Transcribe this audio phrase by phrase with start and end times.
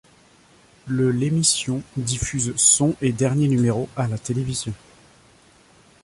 [0.87, 4.73] Le l'émission diffuse son et dernier numéro à la télévision.